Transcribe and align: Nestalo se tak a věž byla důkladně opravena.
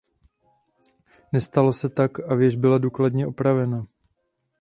Nestalo 1.31 1.71
se 1.73 1.89
tak 1.89 2.19
a 2.19 2.35
věž 2.35 2.55
byla 2.55 2.77
důkladně 2.77 3.27
opravena. 3.27 3.83